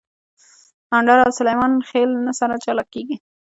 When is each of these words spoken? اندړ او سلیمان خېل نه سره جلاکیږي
اندړ 0.97 1.17
او 1.25 1.31
سلیمان 1.39 1.73
خېل 1.89 2.11
نه 2.25 2.33
سره 2.39 2.53
جلاکیږي 2.65 3.15